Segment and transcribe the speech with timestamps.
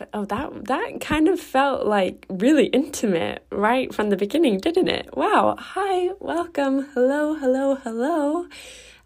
[0.00, 4.88] I've oh that that kind of felt like really intimate right from the beginning, didn't
[4.88, 5.16] it?
[5.16, 5.56] Wow.
[5.56, 6.88] Hi, welcome.
[6.94, 8.48] Hello, hello, hello.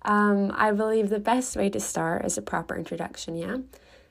[0.02, 3.58] Um, I believe the best way to start is a proper introduction, yeah?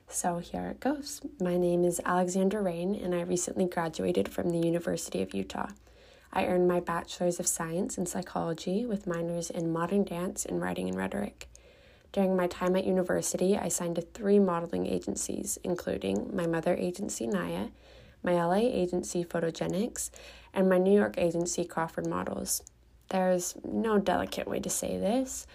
[0.08, 1.20] So here it goes.
[1.40, 5.70] My name is Alexandra Rain, and I recently graduated from the University of Utah.
[6.32, 10.88] I earned my Bachelor's of Science in Psychology with minors in Modern Dance and Writing
[10.88, 11.48] and Rhetoric.
[12.12, 17.26] During my time at university, I signed to three modeling agencies, including my mother agency,
[17.26, 17.68] Naya,
[18.22, 20.10] my LA agency, Photogenics,
[20.54, 22.62] and my New York agency, Crawford Models.
[23.10, 25.46] There's no delicate way to say this.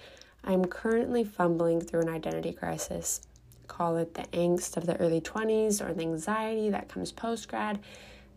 [0.44, 3.22] I'm currently fumbling through an identity crisis.
[3.68, 7.80] Call it the angst of the early 20s or the anxiety that comes post grad,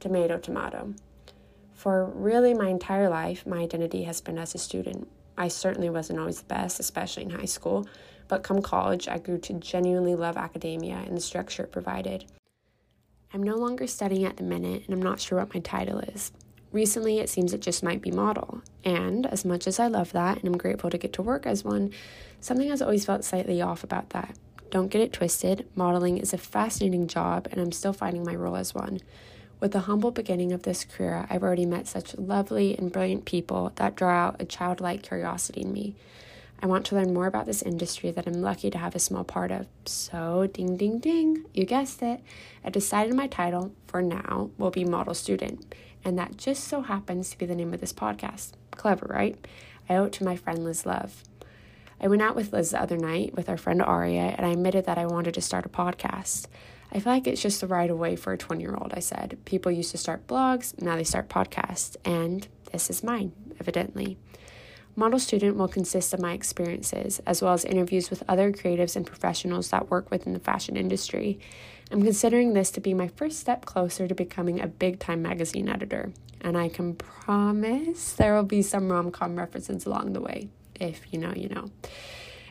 [0.01, 0.95] tomato, tomato.
[1.75, 5.09] For really my entire life, my identity has been as a student.
[5.39, 7.87] I certainly wasn't always the best, especially in high school,
[8.29, 12.25] but come college, I grew to genuinely love academia and the structure it provided.
[13.33, 16.33] I'm no longer studying at the minute, and I'm not sure what my title is.
[16.73, 20.39] Recently, it seems it just might be model, and as much as I love that
[20.39, 21.93] and I'm grateful to get to work as one,
[22.41, 24.37] something has always felt slightly off about that.
[24.71, 28.57] Don't get it twisted, modeling is a fascinating job, and I'm still finding my role
[28.57, 29.01] as one.
[29.59, 33.73] With the humble beginning of this career, I've already met such lovely and brilliant people
[33.77, 35.95] that draw out a childlike curiosity in me.
[36.63, 39.25] I want to learn more about this industry that I'm lucky to have a small
[39.25, 39.67] part of.
[39.87, 42.21] So, ding, ding, ding, you guessed it.
[42.65, 47.31] I decided my title, for now, will be Model Student, and that just so happens
[47.31, 48.53] to be the name of this podcast.
[48.73, 49.37] Clever, right?
[49.89, 51.23] I owe it to my friend Liz Love.
[52.01, 54.85] I went out with Liz the other night with our friend Aria, and I admitted
[54.85, 56.47] that I wanted to start a podcast.
[56.93, 59.39] I feel like it's just the right way for a 20 year old, I said.
[59.45, 64.19] People used to start blogs, now they start podcasts, and this is mine, evidently.
[64.95, 69.07] Model Student will consist of my experiences, as well as interviews with other creatives and
[69.07, 71.39] professionals that work within the fashion industry.
[71.91, 75.69] I'm considering this to be my first step closer to becoming a big time magazine
[75.69, 80.49] editor, and I can promise there will be some rom com references along the way
[80.81, 81.71] if you know, you know.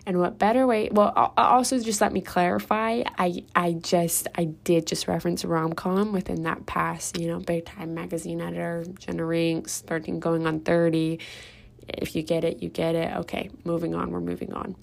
[0.08, 0.90] And what better way?
[0.92, 3.02] Well, also just let me clarify.
[3.18, 7.66] I I just I did just reference rom com within that past, you know, big
[7.66, 11.20] time magazine editor, Jenna Rinks, thirteen going on thirty.
[11.88, 13.16] If you get it, you get it.
[13.18, 14.12] Okay, moving on.
[14.12, 14.76] We're moving on.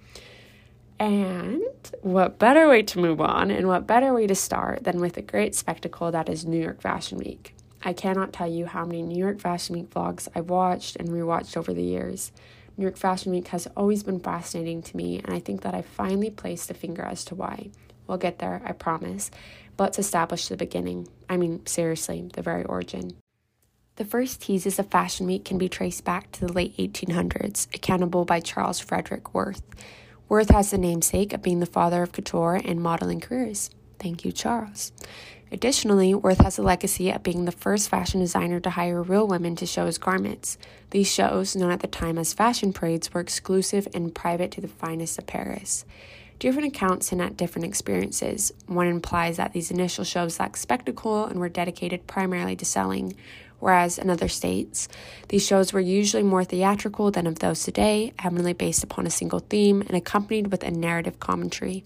[0.99, 1.63] And
[2.03, 5.23] what better way to move on, and what better way to start than with a
[5.23, 7.55] great spectacle that is New York Fashion Week?
[7.83, 11.57] I cannot tell you how many New York Fashion Week vlogs I've watched and rewatched
[11.57, 12.31] over the years.
[12.77, 15.83] New York Fashion Week has always been fascinating to me, and I think that I
[15.83, 17.71] finally placed a finger as to why.
[18.07, 19.31] We'll get there, I promise.
[19.77, 21.09] But let's establish the beginning.
[21.29, 23.17] I mean, seriously, the very origin.
[23.97, 28.25] The first teases of Fashion Week can be traced back to the late 1800s, accountable
[28.25, 29.63] by Charles Frederick Worth.
[30.29, 33.69] Worth has the namesake of being the father of couture and modeling careers.
[33.99, 34.93] Thank you, Charles.
[35.53, 39.55] Additionally, Worth has a legacy of being the first fashion designer to hire real women
[39.57, 40.57] to show his garments.
[40.93, 44.69] These shows, known at the time as fashion parades, were exclusive and private to the
[44.69, 45.85] finest of Paris.
[46.39, 48.51] Different accounts hint at different experiences.
[48.67, 53.15] One implies that these initial shows lacked spectacle and were dedicated primarily to selling,
[53.59, 54.89] whereas another states
[55.29, 59.41] these shows were usually more theatrical than of those today, heavily based upon a single
[59.41, 61.85] theme and accompanied with a narrative commentary.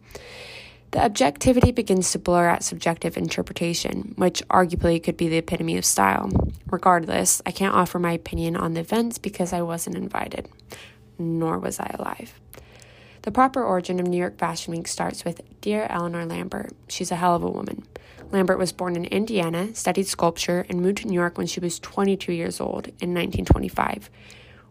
[0.97, 5.85] The objectivity begins to blur at subjective interpretation, which arguably could be the epitome of
[5.85, 6.31] style.
[6.71, 10.49] Regardless, I can't offer my opinion on the events because I wasn't invited,
[11.19, 12.41] nor was I alive.
[13.21, 16.73] The proper origin of New York Fashion Week starts with Dear Eleanor Lambert.
[16.89, 17.87] She's a hell of a woman.
[18.31, 21.79] Lambert was born in Indiana, studied sculpture, and moved to New York when she was
[21.79, 24.09] 22 years old in 1925.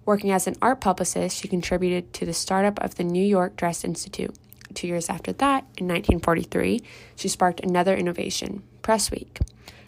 [0.05, 3.83] Working as an art publicist, she contributed to the startup of the New York Dress
[3.83, 4.35] Institute.
[4.73, 6.81] Two years after that, in 1943,
[7.15, 9.39] she sparked another innovation, Press Week.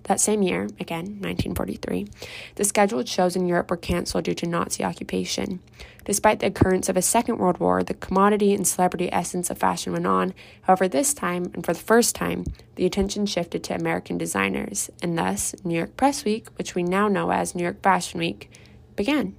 [0.03, 2.07] That same year, again, 1943,
[2.55, 5.59] the scheduled shows in Europe were canceled due to Nazi occupation.
[6.05, 9.91] Despite the occurrence of a Second World War, the commodity and celebrity essence of fashion
[9.91, 10.33] went on.
[10.61, 15.17] However, this time, and for the first time, the attention shifted to American designers, and
[15.17, 18.49] thus, New York Press Week, which we now know as New York Fashion Week,
[18.95, 19.35] began.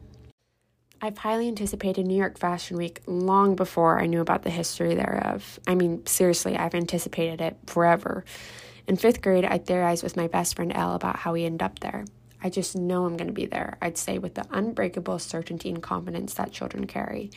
[1.00, 5.60] I've highly anticipated New York Fashion Week long before I knew about the history thereof.
[5.64, 8.24] I mean, seriously, I've anticipated it forever.
[8.88, 11.78] In fifth grade, I theorized with my best friend Elle about how we end up
[11.78, 12.04] there.
[12.42, 15.80] I just know I'm going to be there, I'd say with the unbreakable certainty and
[15.80, 17.30] confidence that children carry.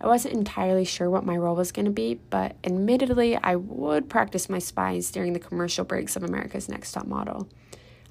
[0.00, 4.08] I wasn't entirely sure what my role was going to be, but admittedly, I would
[4.08, 7.48] practice my spies during the commercial breaks of America's Next Top Model.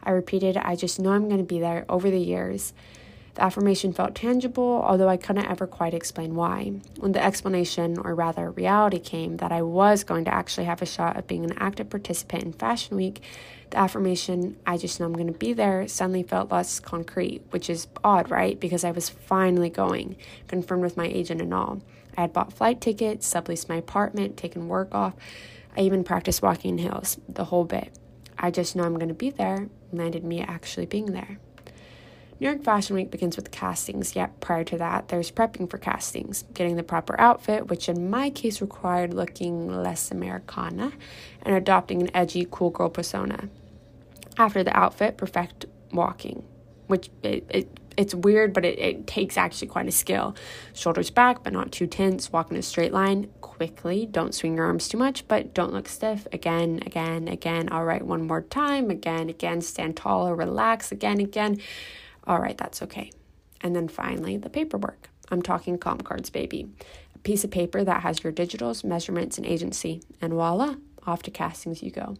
[0.03, 2.73] I repeated, I just know I'm going to be there over the years
[3.35, 6.73] The affirmation felt tangible, although I couldn't ever quite explain why.
[6.99, 10.85] When the explanation, or rather reality, came that I was going to actually have a
[10.85, 13.21] shot of being an active participant in Fashion Week,
[13.69, 17.69] the affirmation, I just know I'm going to be there, suddenly felt less concrete, which
[17.69, 18.59] is odd, right?
[18.59, 20.17] Because I was finally going,
[20.47, 21.81] confirmed with my agent and all.
[22.17, 25.13] I had bought flight tickets, subleased my apartment, taken work off.
[25.77, 27.97] I even practiced walking hills, the whole bit.
[28.37, 31.37] I just know I'm going to be there landed me actually being there.
[32.41, 36.43] New York Fashion Week begins with castings, yet prior to that, there's prepping for castings,
[36.55, 40.91] getting the proper outfit, which in my case required looking less Americana,
[41.43, 43.47] and adopting an edgy, cool girl persona.
[44.39, 46.43] After the outfit, perfect walking,
[46.87, 50.35] which it, it it's weird, but it, it takes actually quite a skill.
[50.73, 52.31] Shoulders back, but not too tense.
[52.31, 54.07] Walk in a straight line quickly.
[54.07, 56.25] Don't swing your arms too much, but don't look stiff.
[56.33, 57.69] Again, again, again.
[57.69, 58.89] All right, one more time.
[58.89, 59.61] Again, again.
[59.61, 60.91] Stand taller, relax.
[60.91, 61.61] Again, again.
[62.25, 63.11] All right, that's okay.
[63.61, 65.09] And then finally, the paperwork.
[65.29, 66.69] I'm talking comp cards, baby.
[67.15, 70.01] A piece of paper that has your digitals, measurements, and agency.
[70.21, 70.75] And voila,
[71.05, 72.17] off to castings you go.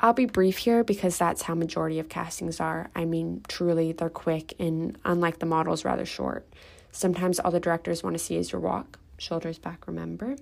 [0.00, 2.90] I'll be brief here because that's how majority of castings are.
[2.96, 6.46] I mean, truly, they're quick and unlike the models, rather short.
[6.90, 10.36] Sometimes all the directors want to see is your walk, shoulders back, remember,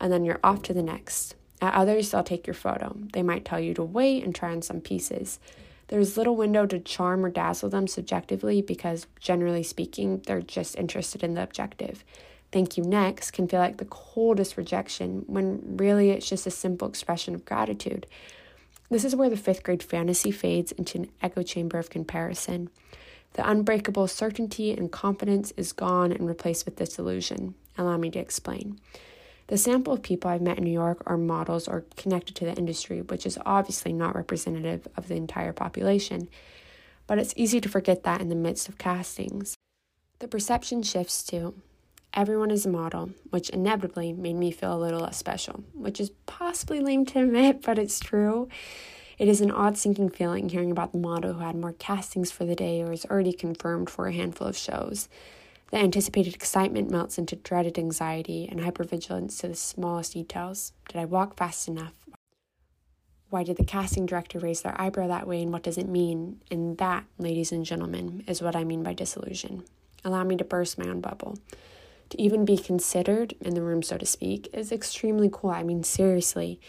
[0.00, 1.34] and then you're off to the next.
[1.60, 2.96] At others, they'll take your photo.
[3.12, 5.38] They might tell you to wait and try on some pieces.
[5.92, 11.22] There's little window to charm or dazzle them subjectively because, generally speaking, they're just interested
[11.22, 12.02] in the objective.
[12.50, 16.88] Thank you next can feel like the coldest rejection when really it's just a simple
[16.88, 18.06] expression of gratitude.
[18.88, 22.70] This is where the fifth grade fantasy fades into an echo chamber of comparison.
[23.34, 27.54] The unbreakable certainty and confidence is gone and replaced with disillusion.
[27.76, 28.80] Allow me to explain.
[29.52, 32.54] The sample of people I've met in New York are models or connected to the
[32.54, 36.30] industry, which is obviously not representative of the entire population.
[37.06, 39.58] But it's easy to forget that in the midst of castings.
[40.20, 41.54] The perception shifts to
[42.14, 46.12] everyone is a model, which inevitably made me feel a little less special, which is
[46.24, 48.48] possibly lame to admit, but it's true.
[49.18, 52.46] It is an odd sinking feeling hearing about the model who had more castings for
[52.46, 55.10] the day or is already confirmed for a handful of shows.
[55.72, 60.74] The anticipated excitement melts into dreaded anxiety and hypervigilance to the smallest details.
[60.88, 61.94] Did I walk fast enough?
[63.30, 66.42] Why did the casting director raise their eyebrow that way and what does it mean?
[66.50, 69.64] And that, ladies and gentlemen, is what I mean by disillusion.
[70.04, 71.38] Allow me to burst my own bubble
[72.10, 75.48] to even be considered in the room, so to speak, is extremely cool.
[75.48, 76.60] I mean, seriously,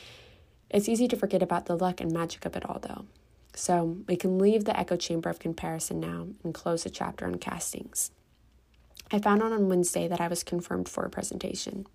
[0.69, 3.03] it's easy to forget about the luck and magic of it all, though.
[3.53, 7.35] So we can leave the echo chamber of comparison now and close the chapter on
[7.35, 8.11] castings.
[9.11, 11.85] I found out on Wednesday that I was confirmed for a presentation.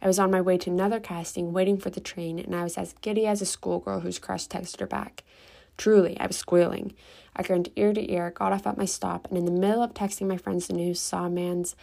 [0.00, 2.76] I was on my way to another casting, waiting for the train, and I was
[2.76, 5.24] as giddy as a schoolgirl whose crush texted her back.
[5.76, 6.94] Truly, I was squealing.
[7.36, 9.94] I grinned ear to ear, got off at my stop, and in the middle of
[9.94, 11.74] texting my friends the news, saw a man's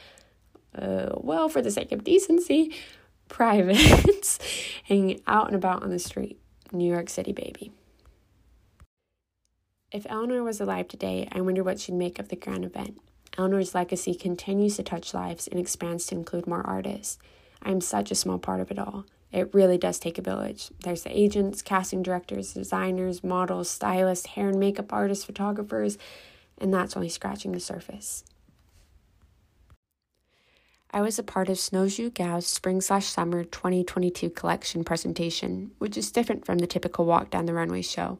[0.77, 2.73] uh, well, for the sake of decency,
[3.27, 4.39] privates
[4.83, 6.39] hanging out and about on the street.
[6.71, 7.71] New York City, baby.
[9.91, 13.01] If Eleanor was alive today, I wonder what she'd make of the grand event.
[13.37, 17.17] Eleanor's legacy continues to touch lives and expands to include more artists.
[17.61, 19.05] I am such a small part of it all.
[19.31, 20.69] It really does take a village.
[20.83, 25.97] There's the agents, casting directors, designers, models, stylists, hair and makeup artists, photographers,
[26.57, 28.25] and that's only scratching the surface.
[30.93, 35.95] I was a part of Snow Xue Gao's Spring Slash Summer 2022 collection presentation, which
[35.95, 38.19] is different from the typical walk down the runway show.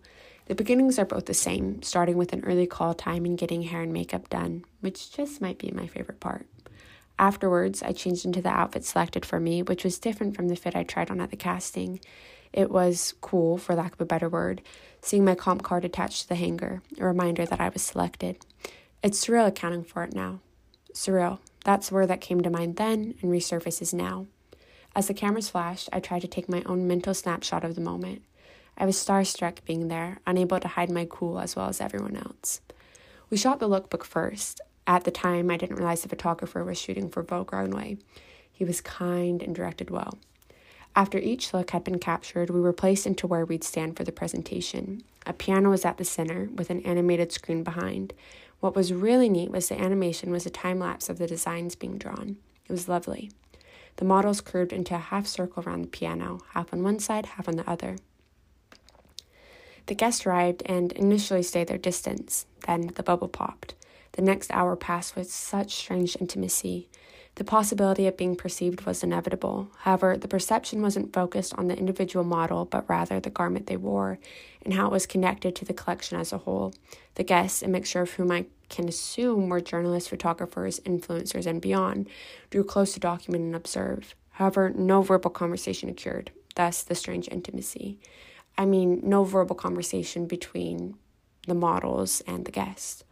[0.52, 3.84] The beginnings are both the same, starting with an early call time and getting hair
[3.84, 6.46] and makeup done, which just might be my favorite part.
[7.18, 10.76] Afterwards, I changed into the outfit selected for me, which was different from the fit
[10.76, 12.02] I tried on at the casting.
[12.52, 14.62] It was cool, for lack of a better word,
[15.02, 18.46] seeing my comp card attached to the hanger, a reminder that I was selected.
[19.02, 20.42] It's surreal accounting for it now.
[20.94, 24.26] Surreal, that's the word that came to mind then and resurfaces now.
[24.98, 28.24] As the cameras flashed, I tried to take my own mental snapshot of the moment.
[28.78, 32.62] I was starstruck being there, unable to hide my cool as well as everyone else.
[33.30, 34.62] We shot the lookbook first.
[34.88, 37.98] At the time, I didn't realize the photographer was shooting for Vogue Runway.
[38.52, 40.18] He was kind and directed well.
[40.96, 44.12] After each look had been captured, we were placed into where we'd stand for the
[44.12, 45.04] presentation.
[45.26, 48.14] A piano was at the center, with an animated screen behind.
[48.60, 51.98] What was really neat was the animation was a time lapse of the designs being
[51.98, 52.38] drawn.
[52.68, 53.32] It was lovely.
[53.98, 57.48] The models curved into a half circle around the piano, half on one side, half
[57.48, 57.98] on the other.
[59.92, 62.46] The guests arrived and initially stayed their distance.
[62.66, 63.76] Then the bubble popped.
[64.14, 66.88] The next hour passed with such strange intimacy.
[67.36, 69.70] The possibility of being perceived was inevitable.
[69.80, 74.18] However, the perception wasn't focused on the individual model, but rather the garment they wore
[74.64, 76.74] and how it was connected to the collection as a whole.
[77.16, 82.08] The guests, a mixture of whom I can assume were journalists, photographers, influencers, and beyond,
[82.50, 84.16] drew close to document and observe.
[84.30, 88.00] However, no verbal conversation occurred, thus, the strange intimacy.
[88.62, 90.94] I mean, no verbal conversation between
[91.48, 93.04] the models and the guests.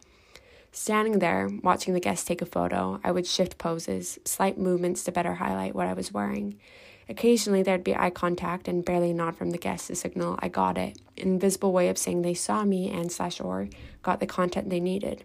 [0.70, 5.10] Standing there, watching the guests take a photo, I would shift poses, slight movements to
[5.10, 6.60] better highlight what I was wearing.
[7.08, 10.46] Occasionally, there'd be eye contact and barely a nod from the guests to signal I
[10.46, 13.68] got it, invisible way of saying they saw me and slash or
[14.04, 15.24] got the content they needed.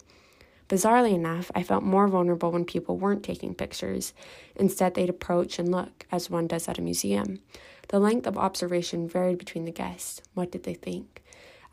[0.68, 4.14] Bizarrely enough, I felt more vulnerable when people weren't taking pictures.
[4.56, 7.40] Instead, they'd approach and look, as one does at a museum.
[7.90, 10.22] The length of observation varied between the guests.
[10.34, 11.24] What did they think?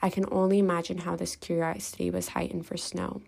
[0.02, 3.22] I can only imagine how this curiosity was heightened for Snow.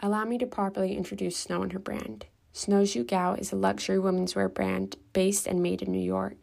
[0.00, 2.26] Allow me to properly introduce Snow and her brand.
[2.52, 6.36] Snow Xue Gao is a luxury women's wear brand based and made in New York.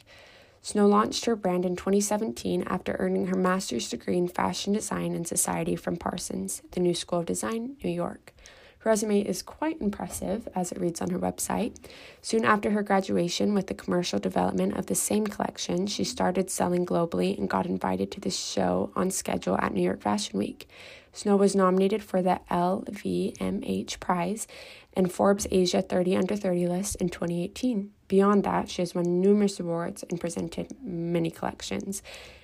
[0.61, 5.27] Snow launched her brand in 2017 after earning her master's degree in fashion design and
[5.27, 8.33] society from Parsons, the New School of Design, New York.
[8.79, 11.75] Her resume is quite impressive, as it reads on her website.
[12.21, 16.85] Soon after her graduation, with the commercial development of the same collection, she started selling
[16.85, 20.69] globally and got invited to the show on schedule at New York Fashion Week.
[21.11, 24.47] Snow was nominated for the LVMH Prize
[24.93, 27.91] and Forbes Asia 30 Under 30 list in 2018.
[28.09, 32.03] Beyond that, she has won numerous awards and presented many collections,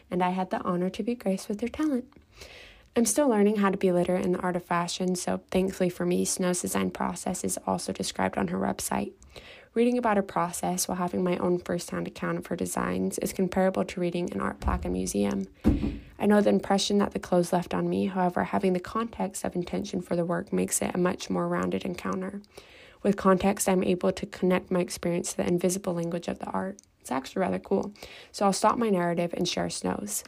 [0.10, 2.06] and I had the honor to be graced with her talent.
[2.96, 6.06] I'm still learning how to be literate in the art of fashion, so thankfully for
[6.06, 9.12] me, Snow's design process is also described on her website.
[9.74, 13.34] Reading about her process while having my own first hand account of her designs is
[13.34, 15.48] comparable to reading an art plaque in a museum.
[16.18, 19.56] I know the impression that the clothes left on me, however, having the context of
[19.56, 22.42] intention for the work makes it a much more rounded encounter.
[23.06, 26.80] With context, I'm able to connect my experience to the invisible language of the art.
[27.00, 27.94] It's actually rather cool.
[28.32, 30.24] So I'll stop my narrative and share Snow's.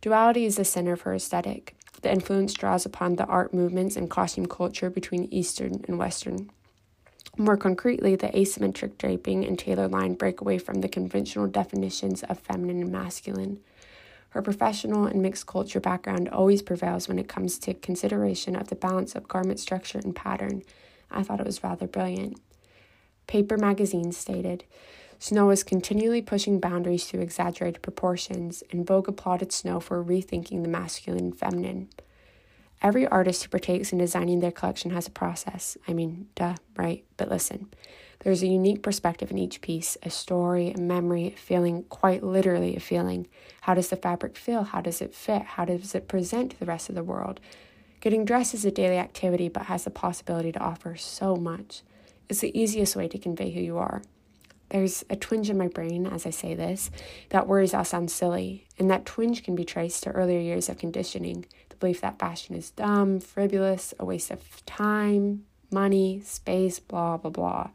[0.00, 1.76] Duality is the center of her aesthetic.
[2.00, 6.48] The influence draws upon the art movements and costume culture between Eastern and Western.
[7.36, 12.38] More concretely, the asymmetric draping and tailor line break away from the conventional definitions of
[12.38, 13.60] feminine and masculine.
[14.30, 18.74] Her professional and mixed culture background always prevails when it comes to consideration of the
[18.74, 20.62] balance of garment structure and pattern.
[21.16, 22.40] I thought it was rather brilliant.
[23.26, 24.64] Paper Magazine stated
[25.18, 30.68] Snow is continually pushing boundaries to exaggerated proportions, and Vogue applauded Snow for rethinking the
[30.68, 31.88] masculine and feminine.
[32.82, 35.78] Every artist who partakes in designing their collection has a process.
[35.88, 37.04] I mean, duh, right?
[37.16, 37.68] But listen,
[38.20, 42.76] there's a unique perspective in each piece a story, a memory, a feeling, quite literally
[42.76, 43.26] a feeling.
[43.62, 44.64] How does the fabric feel?
[44.64, 45.42] How does it fit?
[45.42, 47.40] How does it present to the rest of the world?
[48.06, 51.82] Getting dressed is a daily activity but has the possibility to offer so much.
[52.28, 54.00] It's the easiest way to convey who you are.
[54.68, 56.88] There's a twinge in my brain as I say this
[57.30, 60.78] that worries I'll sound silly, and that twinge can be traced to earlier years of
[60.78, 67.16] conditioning the belief that fashion is dumb, frivolous, a waste of time, money, space, blah,
[67.16, 67.70] blah, blah.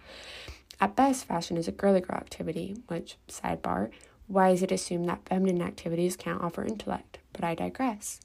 [0.80, 3.90] At best, fashion is a girly girl activity, which, sidebar,
[4.28, 7.18] why is it assumed that feminine activities can't offer intellect?
[7.34, 8.22] But I digress.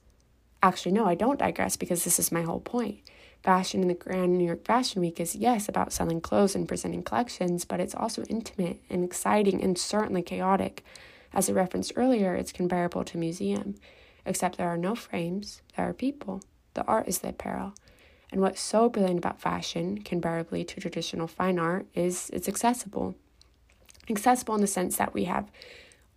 [0.62, 3.00] Actually, no, I don't digress because this is my whole point.
[3.42, 7.02] Fashion in the Grand New York Fashion Week is, yes, about selling clothes and presenting
[7.02, 10.84] collections, but it's also intimate and exciting and certainly chaotic.
[11.32, 13.76] As I referenced earlier, it's comparable to a museum,
[14.25, 16.42] except there are no frames, there are people.
[16.75, 17.75] The art is the apparel.
[18.32, 23.14] And what's so brilliant about fashion, comparably to traditional fine art, is it's accessible.
[24.10, 25.50] Accessible in the sense that we have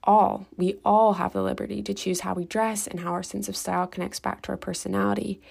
[0.03, 3.50] all, we all have the liberty to choose how we dress and how our sense
[3.50, 5.41] of style connects back to our personality.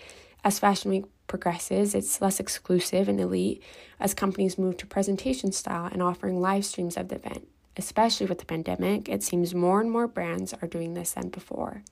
[0.45, 3.62] As Fashion Week progresses, it's less exclusive and elite
[4.00, 7.49] as companies move to presentation style and offering live streams of the event.
[7.76, 11.83] Especially with the pandemic, it seems more and more brands are doing this than before.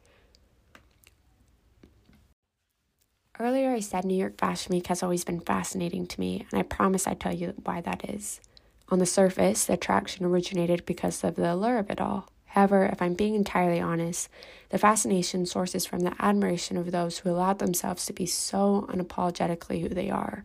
[3.39, 6.63] Earlier, I said New York Fashion Week has always been fascinating to me, and I
[6.63, 8.41] promise I'd tell you why that is.
[8.89, 12.31] On the surface, the attraction originated because of the allure of it all.
[12.57, 14.31] However, if I'm being entirely honest,
[14.71, 19.83] the fascination sources from the admiration of those who allowed themselves to be so unapologetically
[19.83, 20.43] who they are.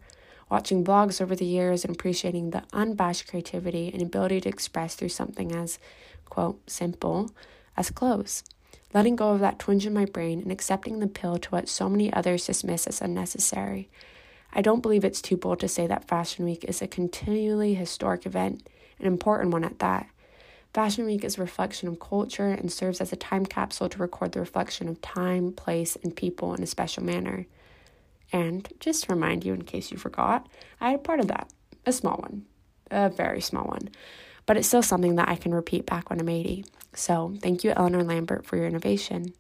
[0.50, 5.08] Watching blogs over the years and appreciating the unabashed creativity and ability to express through
[5.08, 5.80] something as,
[6.26, 7.32] quote, simple
[7.78, 8.44] as clothes
[8.94, 11.88] letting go of that twinge in my brain and accepting the pill to what so
[11.88, 13.88] many others dismiss as unnecessary.
[14.52, 18.26] I don't believe it's too bold to say that Fashion Week is a continually historic
[18.26, 18.68] event,
[19.00, 20.10] an important one at that.
[20.74, 24.32] Fashion Week is a reflection of culture and serves as a time capsule to record
[24.32, 27.46] the reflection of time, place, and people in a special manner.
[28.32, 30.48] And just to remind you, in case you forgot,
[30.80, 31.50] I had a part of that,
[31.86, 32.46] a small one.
[32.90, 33.90] a very small one,
[34.46, 36.66] but it's still something that I can repeat back when I'm 80.
[36.94, 39.34] So thank you, Eleanor Lambert, for your innovation.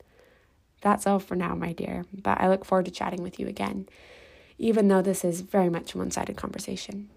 [0.82, 3.88] That's all for now, my dear, but I look forward to chatting with you again,
[4.58, 7.10] even though this is very much a one sided conversation.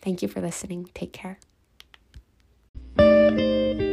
[0.00, 0.90] Thank you for listening.
[0.94, 1.38] Take care.
[3.30, 3.89] Música